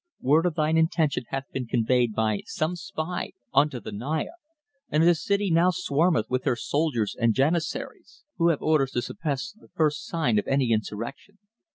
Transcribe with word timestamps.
Word 0.19 0.47
of 0.47 0.55
thine 0.55 0.77
intention 0.77 1.25
hath 1.27 1.43
been 1.51 1.67
conveyed 1.67 2.15
by 2.15 2.41
some 2.47 2.75
spy 2.75 3.33
unto 3.53 3.79
the 3.79 3.91
Naya, 3.91 4.31
and 4.89 5.03
the 5.03 5.13
city 5.13 5.51
now 5.51 5.69
swarmeth 5.69 6.27
with 6.27 6.43
her 6.45 6.55
soldiers 6.55 7.15
and 7.15 7.35
janissaries, 7.35 8.23
who 8.37 8.47
have 8.49 8.63
orders 8.63 8.89
to 8.93 9.03
suppress 9.03 9.51
the 9.51 9.69
first 9.75 10.07
sign 10.07 10.39
of 10.39 10.47
any 10.47 10.71
insurrection. 10.71 11.37